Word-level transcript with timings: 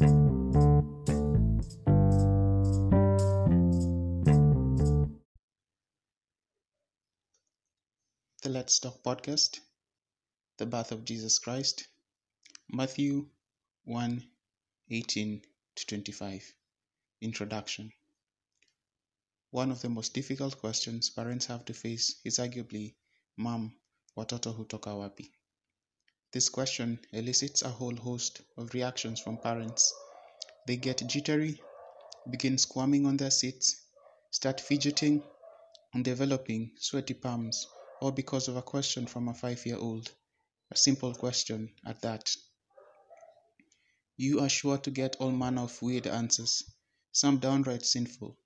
The 0.00 0.06
Let's 8.46 8.78
Talk 8.78 9.02
podcast, 9.02 9.60
The 10.56 10.64
Birth 10.64 10.92
of 10.92 11.04
Jesus 11.04 11.38
Christ, 11.38 11.86
Matthew 12.72 13.28
1 13.84 14.24
18 14.88 15.42
to 15.76 15.86
25. 15.86 16.54
Introduction 17.20 17.92
One 19.50 19.70
of 19.70 19.82
the 19.82 19.90
most 19.90 20.14
difficult 20.14 20.56
questions 20.56 21.10
parents 21.10 21.44
have 21.44 21.66
to 21.66 21.74
face 21.74 22.22
is 22.24 22.38
arguably, 22.38 22.94
Mom, 23.36 23.74
watoto 24.16 24.56
hutoka 24.56 24.94
wapi? 24.96 25.30
This 26.32 26.48
question 26.48 27.00
elicits 27.12 27.62
a 27.62 27.68
whole 27.68 27.96
host 27.96 28.40
of 28.56 28.72
reactions 28.72 29.18
from 29.18 29.38
parents. 29.38 29.92
They 30.64 30.76
get 30.76 31.04
jittery, 31.08 31.60
begin 32.30 32.56
squirming 32.56 33.04
on 33.06 33.16
their 33.16 33.32
seats, 33.32 33.82
start 34.30 34.60
fidgeting, 34.60 35.24
and 35.92 36.04
developing 36.04 36.70
sweaty 36.78 37.14
palms 37.14 37.66
all 38.00 38.12
because 38.12 38.46
of 38.46 38.56
a 38.56 38.62
question 38.62 39.06
from 39.06 39.28
a 39.28 39.34
five 39.34 39.64
year 39.66 39.76
old. 39.76 40.10
A 40.70 40.76
simple 40.76 41.12
question 41.14 41.72
at 41.84 42.00
that. 42.02 42.34
You 44.16 44.38
are 44.38 44.48
sure 44.48 44.78
to 44.78 44.90
get 44.92 45.16
all 45.16 45.32
manner 45.32 45.62
of 45.62 45.82
weird 45.82 46.06
answers, 46.06 46.62
some 47.10 47.38
downright 47.40 47.84
sinful. 47.84 48.38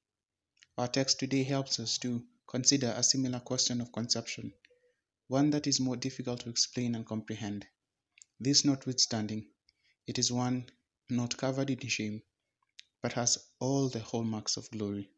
Our 0.78 0.88
text 0.88 1.18
today 1.18 1.42
helps 1.42 1.78
us 1.78 1.98
to 1.98 2.24
consider 2.48 2.94
a 2.96 3.02
similar 3.02 3.40
question 3.40 3.80
of 3.82 3.92
conception, 3.92 4.54
one 5.28 5.50
that 5.50 5.66
is 5.66 5.80
more 5.80 5.96
difficult 5.96 6.40
to 6.40 6.48
explain 6.48 6.94
and 6.94 7.04
comprehend. 7.04 7.66
This 8.44 8.62
notwithstanding, 8.62 9.48
it 10.06 10.18
is 10.18 10.30
one 10.30 10.68
not 11.08 11.34
covered 11.34 11.70
in 11.70 11.88
shame, 11.88 12.22
but 13.00 13.14
has 13.14 13.38
all 13.58 13.88
the 13.88 14.00
hallmarks 14.00 14.58
of 14.58 14.70
glory. 14.70 15.08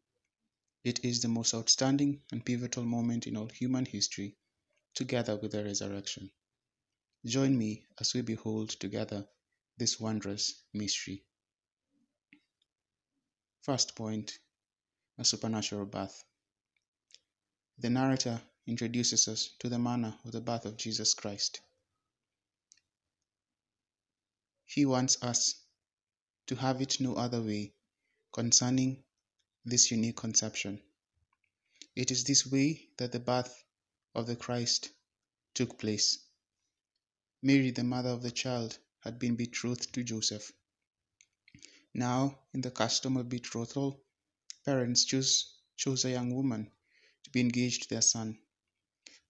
It 0.85 1.03
is 1.03 1.21
the 1.21 1.27
most 1.27 1.53
outstanding 1.53 2.21
and 2.31 2.45
pivotal 2.45 2.85
moment 2.85 3.27
in 3.27 3.35
all 3.35 3.49
human 3.49 3.85
history, 3.85 4.37
together 4.93 5.35
with 5.35 5.51
the 5.51 5.65
resurrection. 5.65 6.31
Join 7.25 7.57
me 7.57 7.83
as 7.99 8.13
we 8.13 8.21
behold 8.21 8.69
together 8.69 9.27
this 9.75 9.99
wondrous 9.99 10.63
mystery. 10.73 11.25
First 13.61 13.93
point 13.93 14.39
a 15.17 15.25
supernatural 15.25 15.85
birth. 15.85 16.23
The 17.77 17.89
narrator 17.89 18.41
introduces 18.67 19.27
us 19.27 19.49
to 19.59 19.67
the 19.67 19.79
manner 19.79 20.17
of 20.23 20.31
the 20.31 20.39
birth 20.39 20.65
of 20.65 20.77
Jesus 20.77 21.13
Christ. 21.13 21.59
He 24.69 24.85
wants 24.85 25.17
us 25.23 25.55
to 26.47 26.55
have 26.57 26.81
it 26.81 26.99
no 26.99 27.15
other 27.15 27.41
way 27.41 27.73
concerning 28.33 29.01
this 29.63 29.91
unique 29.91 30.17
conception. 30.17 30.81
It 31.95 32.11
is 32.11 32.25
this 32.25 32.45
way 32.45 32.89
that 32.97 33.13
the 33.13 33.19
birth 33.21 33.63
of 34.13 34.27
the 34.27 34.35
Christ 34.35 34.89
took 35.53 35.79
place. 35.79 36.19
Mary, 37.41 37.71
the 37.71 37.85
mother 37.85 38.09
of 38.09 38.21
the 38.21 38.29
child, 38.29 38.77
had 38.99 39.17
been 39.19 39.37
betrothed 39.37 39.93
to 39.93 40.03
Joseph. 40.03 40.51
Now, 41.93 42.37
in 42.53 42.59
the 42.59 42.69
custom 42.69 43.15
of 43.15 43.29
betrothal, 43.29 44.03
parents 44.65 45.05
choose, 45.05 45.53
chose 45.77 46.03
a 46.03 46.11
young 46.11 46.35
woman 46.35 46.69
to 47.23 47.29
be 47.29 47.39
engaged 47.39 47.83
to 47.83 47.89
their 47.89 48.01
son. 48.01 48.37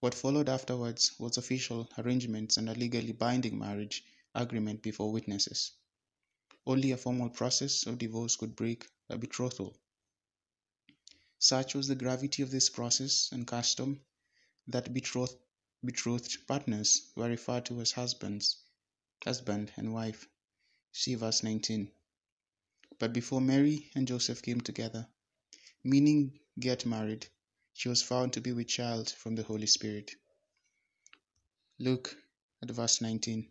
What 0.00 0.14
followed 0.14 0.48
afterwards 0.48 1.12
was 1.20 1.36
official 1.36 1.88
arrangements 1.96 2.56
and 2.56 2.68
a 2.68 2.74
legally 2.74 3.12
binding 3.12 3.56
marriage 3.56 4.04
agreement 4.34 4.82
before 4.82 5.12
witnesses. 5.12 5.72
Only 6.66 6.92
a 6.92 6.96
formal 6.96 7.30
process 7.30 7.86
of 7.86 7.98
divorce 7.98 8.36
could 8.36 8.54
break 8.54 8.86
a 9.08 9.16
betrothal. 9.16 9.76
Such 11.38 11.74
was 11.74 11.88
the 11.88 11.94
gravity 11.94 12.42
of 12.42 12.50
this 12.50 12.68
process 12.68 13.30
and 13.32 13.46
custom 13.46 14.00
that 14.66 14.92
betrothed, 14.92 15.36
betrothed 15.84 16.46
partners 16.46 17.10
were 17.14 17.28
referred 17.28 17.66
to 17.66 17.80
as 17.80 17.92
husbands, 17.92 18.56
husband 19.24 19.72
and 19.76 19.94
wife. 19.94 20.28
See 20.92 21.14
verse 21.14 21.42
19. 21.42 21.90
But 22.98 23.12
before 23.12 23.40
Mary 23.40 23.90
and 23.94 24.08
Joseph 24.08 24.42
came 24.42 24.60
together, 24.60 25.06
meaning 25.84 26.40
get 26.58 26.84
married, 26.84 27.28
she 27.72 27.88
was 27.88 28.02
found 28.02 28.32
to 28.32 28.40
be 28.40 28.52
with 28.52 28.66
child 28.66 29.08
from 29.08 29.36
the 29.36 29.44
Holy 29.44 29.68
Spirit. 29.68 30.10
Look 31.78 32.16
at 32.60 32.70
verse 32.72 33.00
19. 33.00 33.48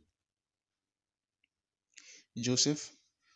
Joseph, 2.40 2.96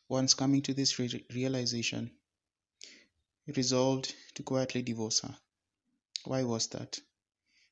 once 0.10 0.36
coming 0.36 0.62
to 0.62 0.76
this 0.76 1.00
re- 1.00 1.26
realization, 1.34 2.12
resolved 3.48 4.14
to 4.36 4.44
quietly 4.44 4.84
divorce 4.84 5.22
her. 5.22 5.38
Why 6.26 6.44
was 6.44 6.68
that? 6.68 7.00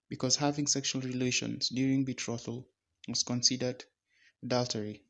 Because 0.09 0.37
having 0.37 0.65
sexual 0.65 1.01
relations 1.01 1.69
during 1.69 2.03
betrothal 2.03 2.67
was 3.07 3.21
considered 3.21 3.85
adultery. 4.41 5.03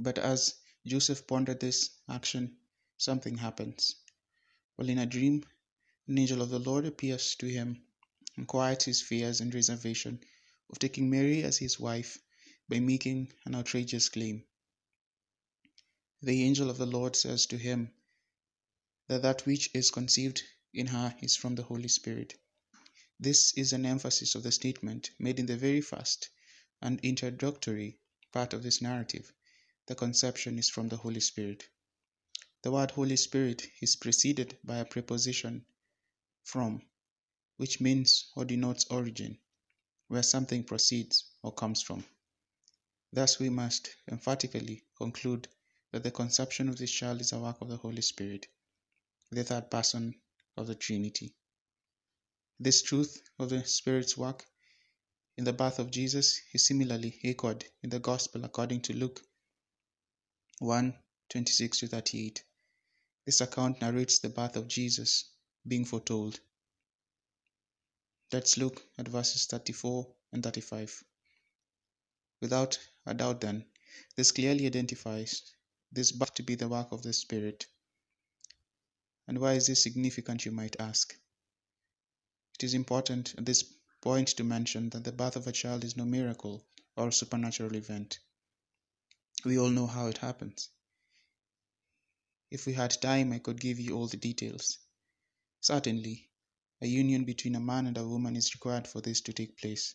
But 0.00 0.18
as 0.18 0.56
Joseph 0.84 1.24
pondered 1.26 1.60
this 1.60 1.90
action, 2.08 2.56
something 2.98 3.36
happens. 3.36 3.94
While 4.74 4.88
in 4.88 4.98
a 4.98 5.06
dream, 5.06 5.44
an 6.08 6.18
angel 6.18 6.42
of 6.42 6.50
the 6.50 6.58
Lord 6.58 6.84
appears 6.84 7.36
to 7.36 7.46
him 7.46 7.84
and 8.36 8.48
quiets 8.48 8.86
his 8.86 9.02
fears 9.02 9.40
and 9.40 9.54
reservation 9.54 10.18
of 10.68 10.80
taking 10.80 11.08
Mary 11.08 11.44
as 11.44 11.58
his 11.58 11.78
wife 11.78 12.18
by 12.68 12.80
making 12.80 13.32
an 13.44 13.54
outrageous 13.54 14.08
claim. 14.08 14.44
The 16.24 16.44
angel 16.44 16.70
of 16.70 16.78
the 16.78 16.86
Lord 16.86 17.16
says 17.16 17.46
to 17.46 17.58
him 17.58 17.90
that 19.08 19.22
that 19.22 19.44
which 19.44 19.70
is 19.74 19.90
conceived 19.90 20.44
in 20.72 20.86
her 20.86 21.16
is 21.20 21.34
from 21.34 21.56
the 21.56 21.64
Holy 21.64 21.88
Spirit. 21.88 22.40
This 23.18 23.52
is 23.54 23.72
an 23.72 23.84
emphasis 23.84 24.36
of 24.36 24.44
the 24.44 24.52
statement 24.52 25.10
made 25.18 25.40
in 25.40 25.46
the 25.46 25.56
very 25.56 25.80
first 25.80 26.28
and 26.80 27.00
introductory 27.00 27.98
part 28.30 28.52
of 28.52 28.62
this 28.62 28.80
narrative. 28.80 29.32
The 29.86 29.96
conception 29.96 30.60
is 30.60 30.70
from 30.70 30.88
the 30.88 30.96
Holy 30.96 31.18
Spirit. 31.18 31.68
The 32.62 32.70
word 32.70 32.92
Holy 32.92 33.16
Spirit 33.16 33.68
is 33.80 33.96
preceded 33.96 34.56
by 34.62 34.76
a 34.76 34.84
preposition 34.84 35.66
from, 36.44 36.82
which 37.56 37.80
means 37.80 38.30
or 38.36 38.44
denotes 38.44 38.84
origin, 38.84 39.38
where 40.06 40.22
something 40.22 40.62
proceeds 40.62 41.24
or 41.42 41.52
comes 41.52 41.82
from. 41.82 42.04
Thus, 43.12 43.40
we 43.40 43.50
must 43.50 43.96
emphatically 44.08 44.84
conclude 44.96 45.48
that 45.92 46.02
the 46.02 46.10
conception 46.10 46.68
of 46.68 46.78
this 46.78 46.90
child 46.90 47.20
is 47.20 47.32
a 47.32 47.38
work 47.38 47.60
of 47.60 47.68
the 47.68 47.76
Holy 47.76 48.02
Spirit, 48.02 48.46
the 49.30 49.44
third 49.44 49.70
person 49.70 50.14
of 50.56 50.66
the 50.66 50.74
Trinity. 50.74 51.34
This 52.58 52.82
truth 52.82 53.22
of 53.38 53.50
the 53.50 53.64
Spirit's 53.64 54.16
work 54.16 54.46
in 55.36 55.44
the 55.44 55.52
birth 55.52 55.78
of 55.78 55.90
Jesus 55.90 56.40
is 56.52 56.66
similarly 56.66 57.20
echoed 57.24 57.64
in 57.82 57.90
the 57.90 57.98
Gospel 57.98 58.44
according 58.44 58.80
to 58.82 58.94
Luke 58.94 59.22
1 60.58 60.94
26 61.28 61.78
to 61.78 61.88
38. 61.88 62.44
This 63.24 63.40
account 63.40 63.80
narrates 63.80 64.18
the 64.18 64.28
birth 64.28 64.56
of 64.56 64.68
Jesus 64.68 65.30
being 65.66 65.84
foretold. 65.84 66.40
Let's 68.32 68.56
look 68.56 68.82
at 68.98 69.08
verses 69.08 69.46
34 69.46 70.06
and 70.32 70.42
35. 70.42 71.04
Without 72.40 72.78
a 73.06 73.14
doubt, 73.14 73.40
then, 73.40 73.64
this 74.16 74.32
clearly 74.32 74.66
identifies 74.66 75.54
this 75.92 76.10
birth 76.10 76.34
to 76.34 76.42
be 76.42 76.54
the 76.54 76.68
work 76.68 76.90
of 76.90 77.02
the 77.02 77.12
Spirit. 77.12 77.66
And 79.28 79.38
why 79.38 79.52
is 79.52 79.66
this 79.66 79.82
significant, 79.82 80.44
you 80.44 80.50
might 80.50 80.80
ask? 80.80 81.14
It 82.54 82.64
is 82.64 82.74
important 82.74 83.34
at 83.36 83.46
this 83.46 83.62
point 84.00 84.28
to 84.28 84.44
mention 84.44 84.88
that 84.90 85.04
the 85.04 85.12
birth 85.12 85.36
of 85.36 85.46
a 85.46 85.52
child 85.52 85.84
is 85.84 85.96
no 85.96 86.04
miracle 86.04 86.64
or 86.96 87.12
supernatural 87.12 87.76
event. 87.76 88.18
We 89.44 89.58
all 89.58 89.70
know 89.70 89.86
how 89.86 90.06
it 90.06 90.18
happens. 90.18 90.68
If 92.50 92.66
we 92.66 92.72
had 92.72 93.00
time, 93.00 93.32
I 93.32 93.38
could 93.38 93.60
give 93.60 93.78
you 93.78 93.96
all 93.96 94.06
the 94.06 94.16
details. 94.16 94.78
Certainly, 95.60 96.28
a 96.80 96.86
union 96.86 97.24
between 97.24 97.54
a 97.54 97.60
man 97.60 97.86
and 97.86 97.96
a 97.96 98.06
woman 98.06 98.34
is 98.34 98.54
required 98.54 98.88
for 98.88 99.00
this 99.00 99.20
to 99.22 99.32
take 99.32 99.56
place. 99.56 99.94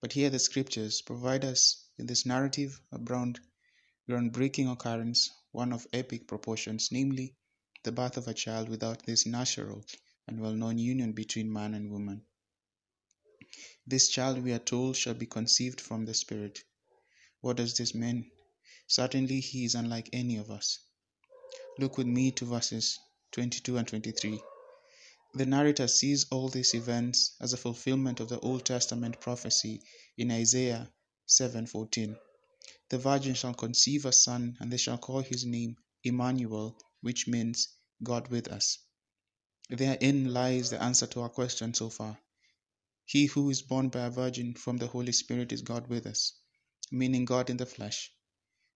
But 0.00 0.12
here 0.12 0.30
the 0.30 0.38
scriptures 0.38 1.02
provide 1.02 1.44
us 1.44 1.88
in 1.98 2.06
this 2.06 2.24
narrative 2.24 2.80
a 2.90 2.98
ground, 2.98 3.40
groundbreaking 4.10 4.72
occurrence, 4.72 5.30
one 5.52 5.72
of 5.72 5.86
epic 5.92 6.26
proportions, 6.26 6.88
namely 6.90 7.36
the 7.84 7.92
birth 7.92 8.16
of 8.16 8.26
a 8.26 8.34
child 8.34 8.68
without 8.68 9.06
this 9.06 9.24
natural 9.24 9.84
and 10.26 10.40
well 10.40 10.52
known 10.52 10.78
union 10.78 11.12
between 11.12 11.52
man 11.52 11.74
and 11.74 11.92
woman. 11.92 12.20
This 13.86 14.08
child, 14.08 14.42
we 14.42 14.52
are 14.52 14.58
told, 14.58 14.96
shall 14.96 15.14
be 15.14 15.26
conceived 15.26 15.80
from 15.80 16.06
the 16.06 16.14
Spirit. 16.14 16.64
What 17.40 17.56
does 17.58 17.76
this 17.76 17.94
mean? 17.94 18.28
Certainly, 18.88 19.38
he 19.40 19.64
is 19.64 19.76
unlike 19.76 20.08
any 20.12 20.38
of 20.38 20.50
us. 20.50 20.80
Look 21.78 21.96
with 21.96 22.08
me 22.08 22.32
to 22.32 22.44
verses 22.44 22.98
22 23.30 23.76
and 23.76 23.86
23. 23.86 24.42
The 25.34 25.46
narrator 25.46 25.86
sees 25.86 26.26
all 26.32 26.48
these 26.48 26.74
events 26.74 27.36
as 27.40 27.52
a 27.52 27.56
fulfillment 27.56 28.18
of 28.18 28.28
the 28.28 28.40
Old 28.40 28.64
Testament 28.64 29.20
prophecy 29.20 29.82
in 30.18 30.32
Isaiah 30.32 30.90
7:14. 31.28 32.18
The 32.90 32.98
virgin 32.98 33.34
shall 33.34 33.54
conceive 33.54 34.04
a 34.04 34.12
son, 34.12 34.56
and 34.58 34.72
they 34.72 34.76
shall 34.76 34.98
call 34.98 35.20
his 35.20 35.44
name 35.44 35.76
Emmanuel, 36.02 36.76
which 37.00 37.28
means 37.28 37.68
God 38.02 38.28
with 38.28 38.48
us. 38.48 38.78
Therein 39.68 40.32
lies 40.32 40.70
the 40.70 40.82
answer 40.82 41.06
to 41.06 41.20
our 41.20 41.28
question 41.28 41.72
so 41.72 41.88
far. 41.88 42.20
He 43.04 43.26
who 43.26 43.48
is 43.48 43.62
born 43.62 43.90
by 43.90 44.06
a 44.06 44.10
virgin 44.10 44.54
from 44.54 44.78
the 44.78 44.88
Holy 44.88 45.12
Spirit 45.12 45.52
is 45.52 45.62
God 45.62 45.86
with 45.86 46.04
us, 46.04 46.32
meaning 46.90 47.24
God 47.24 47.48
in 47.48 47.58
the 47.58 47.66
flesh. 47.66 48.12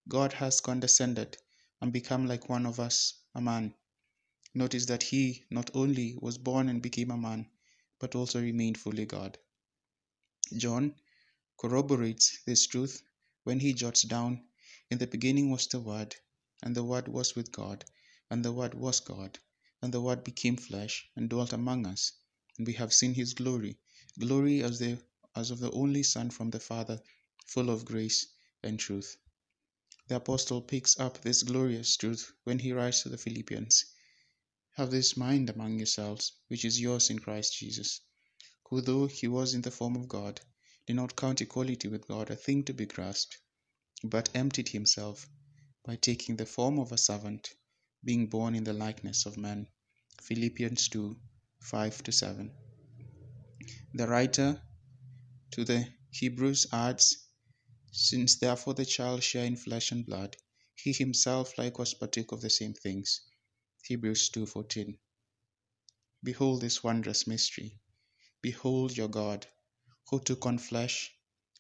God 0.07 0.35
has 0.35 0.61
condescended 0.61 1.37
and 1.81 1.93
become 1.93 2.29
like 2.29 2.49
one 2.49 2.67
of 2.67 2.79
us, 2.79 3.15
a 3.35 3.41
man. 3.41 3.75
Notice 4.55 4.87
that 4.87 5.03
he 5.03 5.45
not 5.51 5.71
only 5.75 6.17
was 6.21 6.39
born 6.39 6.69
and 6.69 6.81
became 6.81 7.11
a 7.11 7.17
man, 7.17 7.51
but 7.99 8.15
also 8.15 8.41
remained 8.41 8.79
fully 8.79 9.07
God. 9.07 9.39
John 10.57 10.95
corroborates 11.59 12.45
this 12.45 12.69
truth 12.69 13.03
when 13.45 13.61
he 13.61 13.73
jots 13.75 14.03
down, 14.03 14.43
In 14.91 14.99
the 14.99 15.07
beginning 15.07 15.51
was 15.51 15.67
the 15.67 15.79
Word, 15.79 16.17
and 16.63 16.75
the 16.75 16.83
Word 16.83 17.09
was 17.09 17.37
with 17.37 17.53
God, 17.53 17.85
and 18.31 18.45
the 18.45 18.53
Word 18.53 18.75
was 18.75 19.01
God, 19.01 19.39
and 19.83 19.93
the 19.93 20.01
Word 20.01 20.25
became 20.25 20.57
flesh 20.57 21.07
and 21.15 21.29
dwelt 21.29 21.53
among 21.53 21.87
us, 21.87 22.13
and 22.57 22.67
we 22.67 22.73
have 22.73 22.95
seen 22.95 23.13
his 23.13 23.35
glory, 23.35 23.79
glory 24.19 24.63
as, 24.63 24.79
the, 24.79 24.99
as 25.37 25.51
of 25.51 25.59
the 25.61 25.71
only 25.73 26.03
Son 26.03 26.31
from 26.31 26.51
the 26.51 26.59
Father, 26.59 27.03
full 27.47 27.69
of 27.69 27.85
grace 27.85 28.27
and 28.63 28.81
truth. 28.81 29.17
The 30.09 30.17
apostle 30.17 30.63
picks 30.63 30.99
up 30.99 31.21
this 31.21 31.43
glorious 31.43 31.97
truth 31.99 32.33
when 32.45 32.59
he 32.59 32.73
writes 32.73 33.03
to 33.03 33.11
the 33.11 33.19
Philippians 33.19 33.85
Have 34.77 34.91
this 34.91 35.19
mind 35.19 35.51
among 35.51 35.77
yourselves, 35.77 36.33
which 36.49 36.65
is 36.65 36.81
yours 36.81 37.11
in 37.11 37.19
Christ 37.19 37.59
Jesus, 37.59 38.01
who, 38.69 38.81
though 38.81 39.07
he 39.07 39.29
was 39.29 39.53
in 39.53 39.61
the 39.61 39.71
form 39.71 39.97
of 39.97 40.09
God, 40.09 40.41
did 40.87 40.97
not 40.97 41.17
count 41.17 41.41
equality 41.41 41.89
with 41.89 42.07
God 42.07 42.31
a 42.31 42.37
thing 42.37 42.65
to 42.65 42.75
be 42.75 42.87
grasped, 42.87 43.39
but 44.03 44.29
emptied 44.35 44.69
himself 44.69 45.27
by 45.85 45.97
taking 45.97 46.37
the 46.37 46.47
form 46.47 46.79
of 46.79 46.93
a 46.93 46.99
servant, 46.99 47.55
being 48.05 48.27
born 48.27 48.55
in 48.55 48.65
the 48.65 48.73
likeness 48.73 49.27
of 49.27 49.37
man. 49.37 49.67
Philippians 50.23 50.89
2 50.89 51.17
5 51.61 52.03
7. 52.11 52.53
The 53.95 54.09
writer 54.09 54.63
to 55.53 55.65
the 55.65 55.89
Hebrews 56.11 56.67
adds, 56.73 57.29
Since 57.93 58.37
therefore 58.37 58.75
the 58.75 58.85
child 58.85 59.23
share 59.23 59.47
in 59.47 59.57
flesh 59.57 59.93
and 59.93 60.05
blood, 60.05 60.37
he 60.75 60.93
himself 60.93 61.57
likewise 61.57 61.95
partook 61.95 62.33
of 62.33 62.41
the 62.41 62.51
same 62.51 62.75
things. 62.75 63.21
Hebrews 63.85 64.31
2:14. 64.31 64.99
Behold 66.23 66.61
this 66.61 66.83
wondrous 66.83 67.27
mystery. 67.27 67.79
Behold 68.43 68.97
your 68.97 69.09
God, 69.09 69.47
who 70.11 70.21
took 70.21 70.47
on 70.47 70.59
flesh, 70.59 71.13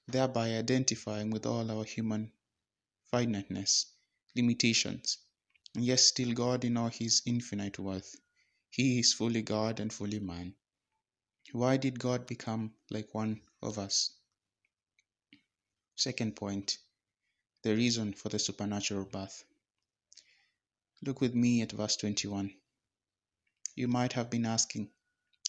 thereby 0.06 0.54
identifying 0.54 1.30
with 1.30 1.46
all 1.46 1.70
our 1.70 1.84
human 1.84 2.32
finiteness, 3.10 3.86
limitations, 4.34 5.18
and 5.74 5.84
yet 5.84 6.00
still 6.00 6.32
God 6.32 6.64
in 6.64 6.76
all 6.76 6.88
his 6.88 7.22
infinite 7.26 7.78
worth. 7.78 8.16
He 8.70 8.98
is 8.98 9.12
fully 9.12 9.42
God 9.42 9.80
and 9.80 9.92
fully 9.92 10.18
man. 10.18 10.54
Why 11.52 11.76
did 11.76 11.98
God 11.98 12.26
become 12.26 12.74
like 12.90 13.14
one 13.14 13.40
of 13.62 13.78
us? 13.78 14.10
Second 15.96 16.34
point 16.36 16.78
the 17.64 17.74
reason 17.74 18.12
for 18.12 18.28
the 18.28 18.38
supernatural 18.38 19.06
birth. 19.06 19.42
Look 21.02 21.22
with 21.22 21.34
me 21.34 21.62
at 21.62 21.72
verse 21.72 21.96
21. 21.96 22.54
You 23.74 23.88
might 23.88 24.12
have 24.12 24.28
been 24.28 24.44
asking, 24.44 24.90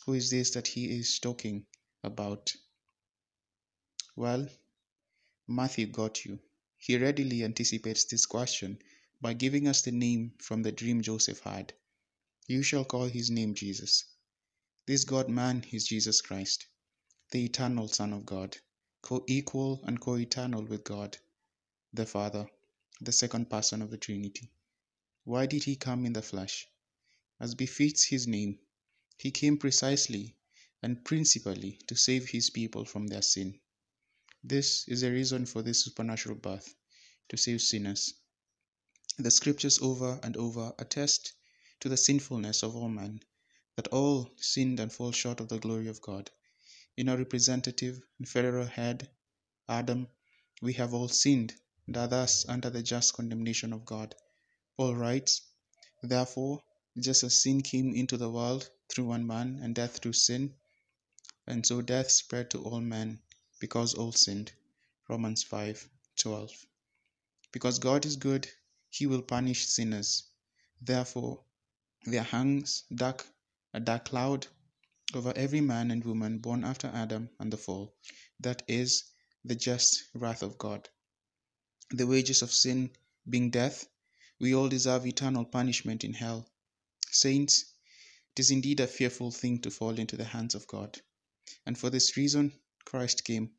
who 0.05 0.13
is 0.13 0.29
this 0.29 0.51
that 0.51 0.67
he 0.67 0.97
is 0.97 1.19
talking 1.19 1.65
about? 2.03 2.55
Well, 4.17 4.47
Matthew 5.45 5.87
got 5.87 6.23
you. 6.23 6.39
He 6.77 6.97
readily 6.97 7.43
anticipates 7.43 8.05
this 8.05 8.25
question 8.25 8.81
by 9.19 9.33
giving 9.33 9.67
us 9.67 9.81
the 9.81 9.91
name 9.91 10.35
from 10.39 10.63
the 10.63 10.71
dream 10.71 11.01
Joseph 11.01 11.41
had. 11.41 11.73
You 12.47 12.63
shall 12.63 12.85
call 12.85 13.07
his 13.07 13.29
name 13.29 13.55
Jesus. 13.55 14.05
This 14.85 15.03
God 15.03 15.27
man 15.29 15.65
is 15.71 15.87
Jesus 15.87 16.21
Christ, 16.21 16.65
the 17.31 17.43
eternal 17.43 17.89
Son 17.89 18.13
of 18.13 18.25
God, 18.25 18.55
co 19.01 19.25
equal 19.27 19.81
and 19.83 19.99
co 19.99 20.15
eternal 20.15 20.63
with 20.63 20.85
God, 20.85 21.17
the 21.91 22.05
Father, 22.05 22.47
the 23.01 23.11
second 23.11 23.49
person 23.49 23.81
of 23.81 23.91
the 23.91 23.97
Trinity. 23.97 24.49
Why 25.25 25.45
did 25.45 25.63
he 25.63 25.75
come 25.75 26.05
in 26.05 26.13
the 26.13 26.21
flesh? 26.21 26.69
As 27.39 27.53
befits 27.53 28.03
his 28.03 28.27
name, 28.27 28.59
he 29.17 29.31
came 29.31 29.57
precisely 29.57 30.37
and 30.81 31.03
principally 31.03 31.79
to 31.87 31.97
save 31.97 32.29
his 32.29 32.49
people 32.49 32.85
from 32.85 33.07
their 33.07 33.21
sin. 33.21 33.59
This 34.47 34.87
is 34.87 35.01
the 35.01 35.11
reason 35.11 35.47
for 35.47 35.63
this 35.63 35.83
supernatural 35.83 36.35
birth 36.35 36.75
to 37.29 37.35
save 37.35 37.63
sinners. 37.63 38.13
The 39.17 39.31
scriptures 39.31 39.79
over 39.81 40.19
and 40.21 40.37
over 40.37 40.71
attest 40.77 41.33
to 41.79 41.89
the 41.89 41.97
sinfulness 41.97 42.61
of 42.61 42.75
all 42.75 42.87
men, 42.89 43.23
that 43.75 43.87
all 43.87 44.29
sinned 44.37 44.79
and 44.79 44.93
fall 44.93 45.11
short 45.11 45.39
of 45.39 45.49
the 45.49 45.57
glory 45.57 45.87
of 45.87 45.99
God. 45.99 46.29
In 46.95 47.09
our 47.09 47.17
representative 47.17 48.03
and 48.19 48.29
federal 48.29 48.67
head, 48.67 49.09
Adam, 49.67 50.09
we 50.61 50.73
have 50.73 50.93
all 50.93 51.07
sinned 51.07 51.55
and 51.87 51.97
are 51.97 52.07
thus 52.07 52.47
under 52.47 52.69
the 52.69 52.83
just 52.83 53.15
condemnation 53.15 53.73
of 53.73 53.83
God. 53.83 54.13
Paul 54.77 54.93
writes, 54.95 55.41
Therefore, 56.03 56.63
just 56.99 57.23
as 57.23 57.41
sin 57.41 57.63
came 57.63 57.95
into 57.95 58.15
the 58.15 58.29
world 58.29 58.69
through 58.89 59.05
one 59.05 59.25
man, 59.25 59.57
and 59.63 59.73
death 59.73 59.97
through 60.03 60.13
sin, 60.13 60.53
and 61.47 61.65
so 61.65 61.81
death 61.81 62.11
spread 62.11 62.51
to 62.51 62.61
all 62.61 62.79
men 62.79 63.23
because 63.59 63.93
all 63.93 64.11
sinned. 64.11 64.51
Romans 65.07 65.43
5 65.43 65.89
12. 66.17 66.51
Because 67.51 67.79
God 67.79 68.05
is 68.05 68.15
good, 68.15 68.49
he 68.89 69.05
will 69.05 69.21
punish 69.21 69.67
sinners. 69.67 70.23
Therefore, 70.81 71.43
there 72.05 72.23
hangs 72.23 72.83
dark 72.93 73.25
a 73.73 73.79
dark 73.79 74.05
cloud 74.05 74.47
over 75.13 75.33
every 75.35 75.61
man 75.61 75.91
and 75.91 76.03
woman 76.03 76.39
born 76.39 76.63
after 76.63 76.87
Adam 76.87 77.29
and 77.39 77.51
the 77.51 77.57
fall, 77.57 77.93
that 78.39 78.63
is, 78.67 79.03
the 79.43 79.55
just 79.55 80.03
wrath 80.13 80.41
of 80.41 80.57
God. 80.57 80.89
The 81.91 82.07
wages 82.07 82.41
of 82.41 82.51
sin 82.51 82.91
being 83.29 83.51
death, 83.51 83.87
we 84.39 84.55
all 84.55 84.69
deserve 84.69 85.05
eternal 85.05 85.45
punishment 85.45 86.03
in 86.03 86.13
hell. 86.13 86.49
Saints, 87.11 87.65
it 88.31 88.39
is 88.39 88.51
indeed 88.51 88.79
a 88.79 88.87
fearful 88.87 89.31
thing 89.31 89.59
to 89.61 89.71
fall 89.71 89.99
into 89.99 90.17
the 90.17 90.25
hands 90.25 90.55
of 90.55 90.67
God. 90.67 90.99
And 91.65 91.77
for 91.77 91.89
this 91.89 92.17
reason, 92.17 92.59
Christ 92.85 93.23
came, 93.23 93.51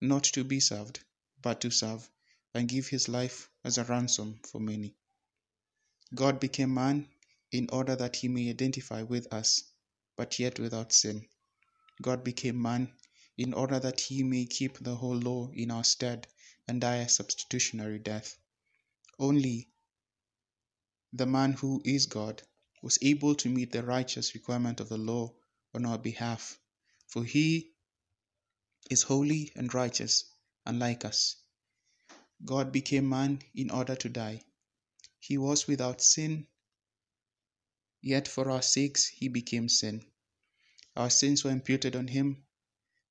not 0.00 0.24
to 0.24 0.44
be 0.44 0.60
served, 0.60 1.00
but 1.42 1.60
to 1.62 1.70
serve, 1.70 2.08
and 2.54 2.68
give 2.68 2.86
his 2.86 3.08
life 3.08 3.50
as 3.64 3.78
a 3.78 3.84
ransom 3.84 4.40
for 4.44 4.60
many. 4.60 4.94
God 6.14 6.38
became 6.38 6.74
man 6.74 7.08
in 7.50 7.68
order 7.70 7.96
that 7.96 8.16
he 8.16 8.28
may 8.28 8.50
identify 8.50 9.02
with 9.02 9.32
us, 9.32 9.62
but 10.16 10.38
yet 10.38 10.58
without 10.60 10.92
sin. 10.92 11.26
God 12.02 12.22
became 12.22 12.60
man 12.60 12.92
in 13.36 13.54
order 13.54 13.80
that 13.80 14.00
he 14.00 14.22
may 14.22 14.46
keep 14.46 14.78
the 14.78 14.94
whole 14.94 15.16
law 15.16 15.50
in 15.52 15.70
our 15.70 15.84
stead 15.84 16.28
and 16.68 16.80
die 16.80 16.96
a 16.96 17.08
substitutionary 17.08 17.98
death. 17.98 18.36
Only 19.18 19.70
the 21.12 21.26
man 21.26 21.52
who 21.52 21.80
is 21.84 22.06
God 22.06 22.42
was 22.82 22.98
able 23.02 23.34
to 23.36 23.48
meet 23.48 23.72
the 23.72 23.82
righteous 23.82 24.34
requirement 24.34 24.80
of 24.80 24.88
the 24.88 24.98
law 24.98 25.32
on 25.74 25.86
our 25.86 25.98
behalf, 25.98 26.58
for 27.08 27.24
he 27.24 27.73
is 28.90 29.02
holy 29.02 29.52
and 29.54 29.72
righteous, 29.74 30.24
unlike 30.66 31.04
us. 31.04 31.36
God 32.44 32.72
became 32.72 33.08
man 33.08 33.42
in 33.54 33.70
order 33.70 33.96
to 33.96 34.08
die. 34.08 34.44
He 35.20 35.38
was 35.38 35.66
without 35.66 36.02
sin 36.02 36.46
Yet 38.06 38.28
for 38.28 38.50
our 38.50 38.60
sakes 38.60 39.06
he 39.06 39.28
became 39.28 39.66
sin. 39.70 40.04
Our 40.94 41.08
sins 41.08 41.42
were 41.42 41.50
imputed 41.50 41.96
on 41.96 42.08
him. 42.08 42.44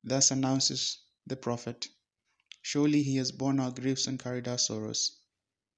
Thus 0.04 0.30
announces 0.30 1.00
the 1.26 1.36
prophet 1.36 1.88
Surely 2.62 3.02
he 3.02 3.16
has 3.16 3.32
borne 3.32 3.60
our 3.60 3.72
griefs 3.72 4.06
and 4.06 4.20
carried 4.20 4.48
our 4.48 4.60
sorrows. 4.60 5.18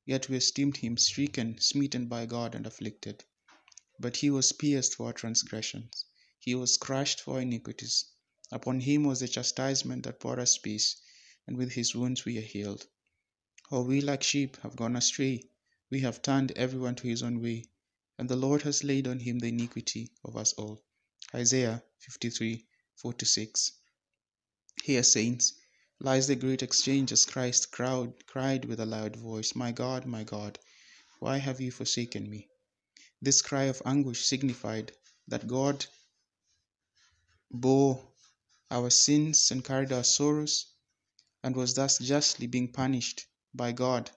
Yet 0.05 0.27
we 0.27 0.35
esteemed 0.35 0.75
him 0.75 0.97
stricken, 0.97 1.61
smitten 1.61 2.07
by 2.09 2.25
God, 2.25 2.55
and 2.55 2.67
afflicted. 2.67 3.23
But 3.97 4.17
he 4.17 4.29
was 4.29 4.51
pierced 4.51 4.95
for 4.95 5.07
our 5.07 5.13
transgressions, 5.13 6.03
he 6.37 6.53
was 6.53 6.75
crushed 6.75 7.21
for 7.21 7.35
our 7.35 7.41
iniquities. 7.41 8.03
Upon 8.55 8.79
him 8.79 9.03
was 9.03 9.19
the 9.19 9.27
chastisement 9.27 10.05
that 10.05 10.19
brought 10.19 10.39
us 10.39 10.57
peace, 10.57 10.95
and 11.45 11.55
with 11.55 11.73
his 11.73 11.93
wounds 11.93 12.25
we 12.25 12.39
are 12.39 12.41
healed. 12.41 12.87
For 13.69 13.83
we 13.83 14.01
like 14.01 14.23
sheep 14.23 14.57
have 14.63 14.75
gone 14.75 14.95
astray, 14.95 15.43
we 15.91 15.99
have 15.99 16.23
turned 16.23 16.51
everyone 16.53 16.95
to 16.95 17.07
his 17.07 17.21
own 17.21 17.39
way 17.39 17.65
and 18.17 18.29
the 18.29 18.35
Lord 18.37 18.61
has 18.61 18.81
laid 18.81 19.07
on 19.07 19.19
him 19.19 19.39
the 19.39 19.49
iniquity 19.49 20.09
of 20.23 20.37
us 20.37 20.53
all. 20.53 20.81
Isaiah 21.33 21.83
53 21.99 22.65
4 22.95 23.13
6. 23.21 23.71
Here, 24.83 25.03
saints, 25.03 25.53
lies 25.99 26.27
the 26.27 26.37
great 26.37 26.63
exchange 26.63 27.11
as 27.11 27.25
Christ 27.25 27.71
cried, 27.71 28.25
cried 28.25 28.63
with 28.63 28.79
a 28.79 28.85
loud 28.85 29.17
voice, 29.17 29.53
My 29.53 29.73
God, 29.73 30.05
my 30.05 30.23
God, 30.23 30.57
why 31.19 31.39
have 31.39 31.59
you 31.59 31.71
forsaken 31.71 32.29
me? 32.29 32.47
This 33.21 33.41
cry 33.41 33.63
of 33.63 33.81
anguish 33.85 34.23
signified 34.25 34.93
that 35.27 35.47
God 35.47 35.85
bore 37.51 38.13
our 38.71 38.89
sins 38.89 39.51
and 39.51 39.63
carried 39.63 39.91
our 39.91 40.03
sorrows 40.03 40.65
and 41.43 41.55
was 41.55 41.75
thus 41.75 41.99
justly 41.99 42.47
being 42.47 42.71
punished 42.71 43.25
by 43.53 43.71
God 43.71 44.09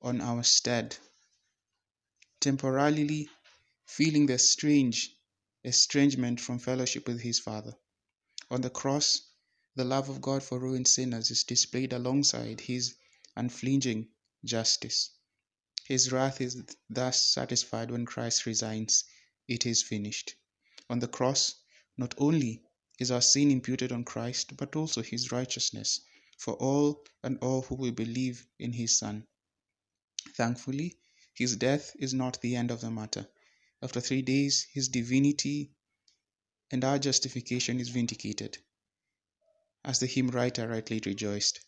on 0.00 0.20
our 0.20 0.42
stead, 0.42 0.96
temporarily 2.40 3.28
feeling 3.84 4.26
the 4.26 4.38
strange 4.38 5.16
estrangement 5.64 6.40
from 6.40 6.58
fellowship 6.58 7.06
with 7.08 7.20
his 7.20 7.38
Father. 7.38 7.74
On 8.50 8.60
the 8.60 8.70
cross, 8.70 9.22
the 9.74 9.84
love 9.84 10.08
of 10.08 10.20
God 10.20 10.42
for 10.42 10.58
ruined 10.58 10.88
sinners 10.88 11.30
is 11.30 11.44
displayed 11.44 11.92
alongside 11.92 12.60
his 12.60 12.94
unflinching 13.36 14.08
justice. 14.44 15.10
His 15.84 16.12
wrath 16.12 16.40
is 16.40 16.62
thus 16.88 17.26
satisfied 17.26 17.90
when 17.90 18.06
Christ 18.06 18.46
resigns, 18.46 19.04
It 19.48 19.66
is 19.66 19.82
finished. 19.82 20.34
On 20.88 21.00
the 21.00 21.08
cross, 21.08 21.56
not 21.96 22.14
only 22.18 22.62
is 23.00 23.10
our 23.10 23.22
sin 23.22 23.50
imputed 23.50 23.90
on 23.90 24.04
Christ, 24.04 24.56
but 24.56 24.76
also 24.76 25.02
his 25.02 25.32
righteousness 25.32 26.02
for 26.38 26.54
all 26.54 27.04
and 27.24 27.38
all 27.38 27.62
who 27.62 27.74
will 27.74 27.92
believe 27.92 28.46
in 28.58 28.72
his 28.72 28.96
Son. 28.96 29.26
Thankfully, 30.36 30.96
his 31.34 31.56
death 31.56 31.92
is 31.98 32.14
not 32.14 32.40
the 32.40 32.54
end 32.54 32.70
of 32.70 32.82
the 32.82 32.90
matter. 32.90 33.26
After 33.82 34.00
three 34.00 34.22
days, 34.22 34.66
his 34.72 34.88
divinity 34.88 35.72
and 36.70 36.84
our 36.84 36.98
justification 36.98 37.80
is 37.80 37.88
vindicated. 37.88 38.58
As 39.84 39.98
the 39.98 40.06
hymn 40.06 40.28
writer 40.28 40.68
rightly 40.68 41.00
rejoiced, 41.04 41.60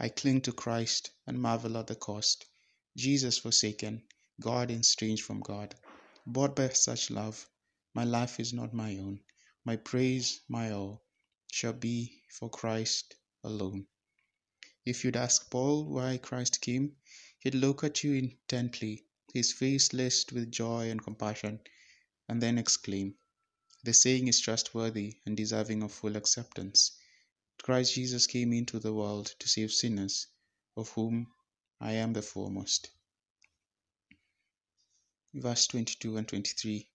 I 0.00 0.08
cling 0.08 0.40
to 0.42 0.52
Christ 0.52 1.10
and 1.26 1.40
marvel 1.40 1.76
at 1.76 1.86
the 1.86 1.94
cost. 1.94 2.46
Jesus 2.96 3.38
forsaken, 3.38 4.02
God 4.40 4.70
estranged 4.70 5.24
from 5.24 5.40
God. 5.40 5.74
Bought 6.26 6.56
by 6.56 6.70
such 6.70 7.10
love, 7.10 7.46
my 7.94 8.04
life 8.04 8.40
is 8.40 8.52
not 8.52 8.72
my 8.72 8.96
own. 8.96 9.20
My 9.64 9.76
praise, 9.76 10.40
my 10.48 10.72
all, 10.72 11.04
shall 11.52 11.72
be 11.72 12.22
for 12.28 12.50
Christ 12.50 13.14
alone. 13.44 13.86
If 14.84 15.04
you'd 15.04 15.16
ask 15.16 15.48
Paul 15.50 15.84
why 15.84 16.18
Christ 16.18 16.60
came, 16.60 16.96
he'd 17.38 17.54
look 17.54 17.84
at 17.84 18.02
you 18.02 18.14
intently, 18.14 19.06
his 19.32 19.52
face 19.52 19.92
lit 19.92 20.32
with 20.32 20.50
joy 20.50 20.90
and 20.90 21.02
compassion, 21.02 21.60
and 22.28 22.42
then 22.42 22.58
exclaim, 22.58 23.14
The 23.84 23.94
saying 23.94 24.26
is 24.26 24.40
trustworthy 24.40 25.20
and 25.26 25.36
deserving 25.36 25.82
of 25.84 25.92
full 25.92 26.16
acceptance. 26.16 26.98
Christ 27.62 27.94
Jesus 27.94 28.26
came 28.26 28.52
into 28.52 28.80
the 28.80 28.92
world 28.92 29.34
to 29.38 29.48
save 29.48 29.72
sinners, 29.72 30.26
of 30.76 30.88
whom 30.90 31.32
I 31.80 31.92
am 31.92 32.12
the 32.12 32.22
foremost. 32.22 32.90
Verse 35.32 35.68
22 35.68 36.16
and 36.16 36.26
23. 36.26 36.88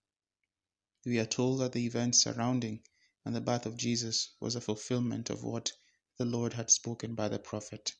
We 1.08 1.20
are 1.20 1.26
told 1.26 1.62
that 1.62 1.72
the 1.72 1.86
events 1.86 2.24
surrounding 2.24 2.84
and 3.24 3.34
the 3.34 3.40
birth 3.40 3.66
of 3.66 3.78
Jesus 3.78 4.36
was 4.42 4.58
a 4.58 4.60
fulfillment 4.60 5.30
of 5.30 5.42
what 5.42 5.72
the 6.18 6.26
Lord 6.26 6.52
had 6.52 6.70
spoken 6.70 7.16
by 7.16 7.30
the 7.30 7.40
prophet. 7.40 7.94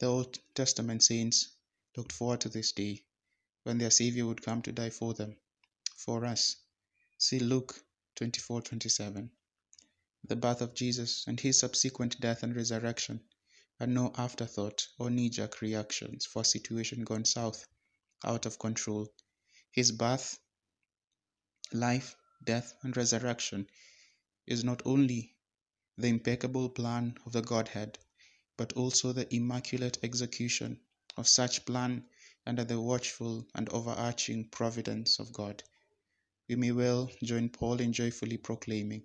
The 0.00 0.06
Old 0.06 0.36
Testament 0.52 1.04
saints 1.04 1.50
looked 1.96 2.10
forward 2.10 2.40
to 2.40 2.48
this 2.48 2.72
day 2.72 3.04
when 3.62 3.78
their 3.78 3.92
Savior 3.92 4.26
would 4.26 4.42
come 4.42 4.60
to 4.62 4.72
die 4.72 4.90
for 4.90 5.14
them, 5.14 5.36
for 5.94 6.24
us. 6.24 6.56
See 7.16 7.38
Luke 7.38 7.80
24:27. 8.16 9.30
The 10.24 10.34
birth 10.34 10.62
of 10.62 10.74
Jesus 10.74 11.28
and 11.28 11.38
his 11.38 11.60
subsequent 11.60 12.18
death 12.18 12.42
and 12.42 12.56
resurrection 12.56 13.20
are 13.78 13.86
no 13.86 14.12
afterthought 14.18 14.88
or 14.98 15.10
knee-jerk 15.10 15.60
reactions 15.60 16.26
for 16.26 16.42
a 16.42 16.44
situation 16.44 17.04
gone 17.04 17.24
south, 17.24 17.68
out 18.24 18.46
of 18.46 18.58
control. 18.58 19.14
His 19.70 19.92
birth, 19.92 20.40
life, 21.72 22.16
death, 22.44 22.74
and 22.82 22.96
resurrection 22.96 23.68
is 24.46 24.62
not 24.64 24.82
only 24.84 25.34
the 25.98 26.08
impeccable 26.08 26.68
plan 26.68 27.16
of 27.26 27.32
the 27.32 27.42
Godhead, 27.42 27.98
but 28.56 28.72
also 28.74 29.12
the 29.12 29.34
immaculate 29.34 29.98
execution 30.02 30.80
of 31.16 31.28
such 31.28 31.64
plan 31.64 32.04
under 32.46 32.64
the 32.64 32.80
watchful 32.80 33.46
and 33.54 33.68
overarching 33.70 34.48
providence 34.48 35.18
of 35.18 35.32
God. 35.32 35.62
We 36.48 36.56
may 36.56 36.72
well 36.72 37.10
join 37.22 37.48
Paul 37.48 37.80
in 37.80 37.92
joyfully 37.92 38.36
proclaiming, 38.36 39.04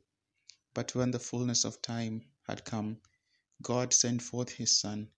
But 0.74 0.94
when 0.96 1.12
the 1.12 1.20
fullness 1.20 1.66
of 1.66 1.82
time 1.82 2.24
had 2.48 2.64
come, 2.64 3.02
God 3.62 3.94
sent 3.94 4.22
forth 4.22 4.50
his 4.50 4.78
Son, 4.78 5.10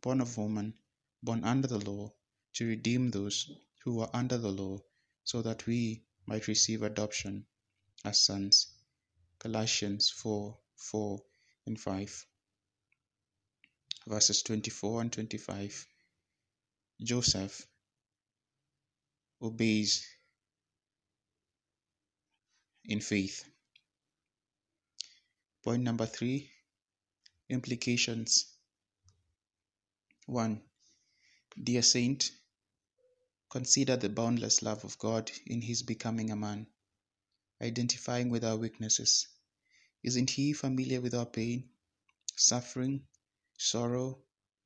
born 0.00 0.20
of 0.20 0.38
woman, 0.38 0.74
born 1.22 1.44
under 1.44 1.68
the 1.68 1.78
law, 1.78 2.12
to 2.54 2.66
redeem 2.66 3.10
those 3.10 3.50
who 3.84 3.94
were 3.96 4.10
under 4.14 4.38
the 4.38 4.52
law, 4.52 4.78
so 5.24 5.42
that 5.42 5.66
we 5.66 6.04
might 6.32 6.48
receive 6.48 6.82
adoption 6.82 7.44
as 8.06 8.24
sons. 8.24 8.68
Galatians 9.38 10.08
4 10.08 10.56
4 10.76 11.22
and 11.66 11.78
5. 11.78 12.26
Verses 14.08 14.42
24 14.42 15.02
and 15.02 15.12
25. 15.12 15.86
Joseph 17.02 17.66
obeys 19.42 20.06
in 22.86 23.00
faith. 23.00 23.44
Point 25.62 25.82
number 25.82 26.06
three 26.06 26.50
implications. 27.50 28.46
1. 30.24 30.62
Dear 31.62 31.82
Saint, 31.82 32.30
consider 33.52 33.96
the 33.96 34.08
boundless 34.08 34.62
love 34.62 34.82
of 34.84 34.98
God 34.98 35.30
in 35.46 35.62
his 35.62 35.84
becoming 35.84 36.30
a 36.30 36.36
man, 36.36 36.66
identifying 37.60 38.30
with 38.30 38.42
our 38.44 38.56
weaknesses 38.56 39.28
isn't 40.04 40.30
he 40.30 40.52
familiar 40.52 41.00
with 41.00 41.14
our 41.14 41.26
pain, 41.26 41.70
suffering, 42.34 43.06
sorrow, 43.56 44.20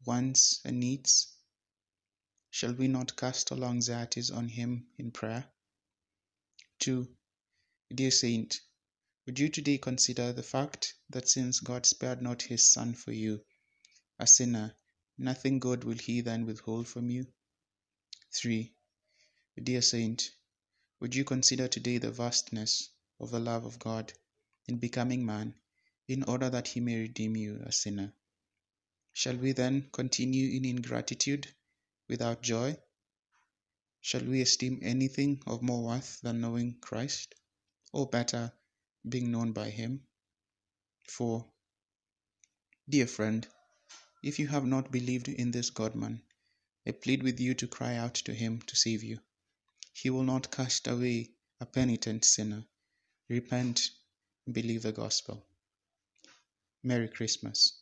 wants, 0.06 0.60
and 0.64 0.80
needs? 0.80 1.36
Shall 2.50 2.72
we 2.72 2.88
not 2.88 3.16
cast 3.16 3.52
all 3.52 3.62
anxieties 3.64 4.30
on 4.30 4.48
him 4.48 4.86
in 4.96 5.10
prayer? 5.10 5.46
2. 6.78 7.14
Dear 7.94 8.10
Saint, 8.10 8.62
would 9.26 9.38
you 9.38 9.50
today 9.50 9.76
consider 9.76 10.32
the 10.32 10.42
fact 10.42 10.94
that 11.10 11.28
since 11.28 11.60
God 11.60 11.84
spared 11.84 12.22
not 12.22 12.40
his 12.40 12.70
Son 12.70 12.94
for 12.94 13.12
you, 13.12 13.44
a 14.18 14.26
sinner, 14.26 14.74
nothing 15.18 15.58
good 15.58 15.84
will 15.84 15.98
he 15.98 16.22
then 16.22 16.46
withhold 16.46 16.88
from 16.88 17.10
you? 17.10 17.26
3. 18.32 18.74
Dear 19.62 19.80
Saint, 19.80 20.30
would 21.00 21.14
you 21.14 21.24
consider 21.24 21.66
today 21.66 21.96
the 21.96 22.10
vastness 22.10 22.90
of 23.18 23.30
the 23.30 23.40
love 23.40 23.64
of 23.64 23.78
God 23.78 24.12
in 24.68 24.76
becoming 24.76 25.24
man, 25.24 25.54
in 26.06 26.24
order 26.24 26.50
that 26.50 26.68
he 26.68 26.80
may 26.80 27.00
redeem 27.00 27.36
you, 27.36 27.62
a 27.64 27.72
sinner. 27.72 28.12
Shall 29.14 29.36
we 29.36 29.52
then 29.52 29.88
continue 29.92 30.56
in 30.56 30.66
ingratitude 30.66 31.54
without 32.06 32.42
joy? 32.42 32.76
Shall 34.02 34.24
we 34.24 34.42
esteem 34.42 34.80
anything 34.82 35.42
of 35.46 35.62
more 35.62 35.82
worth 35.84 36.20
than 36.20 36.42
knowing 36.42 36.78
Christ, 36.80 37.34
or 37.94 38.06
better, 38.06 38.52
being 39.08 39.32
known 39.32 39.52
by 39.52 39.70
him? 39.70 40.06
For, 41.08 41.50
Dear 42.88 43.06
friend, 43.06 43.48
if 44.22 44.38
you 44.38 44.48
have 44.48 44.66
not 44.66 44.92
believed 44.92 45.28
in 45.28 45.50
this 45.50 45.70
God 45.70 45.94
man, 45.94 46.20
I 46.86 46.92
plead 46.92 47.22
with 47.22 47.40
you 47.40 47.54
to 47.54 47.66
cry 47.66 47.96
out 47.96 48.14
to 48.16 48.34
him 48.34 48.60
to 48.60 48.76
save 48.76 49.02
you. 49.02 49.18
He 49.96 50.10
will 50.10 50.24
not 50.24 50.50
cast 50.50 50.88
away 50.88 51.30
a 51.58 51.64
penitent 51.64 52.26
sinner. 52.26 52.66
Repent 53.30 53.88
believe 54.52 54.82
the 54.82 54.92
gospel. 54.92 55.42
Merry 56.82 57.08
Christmas. 57.08 57.80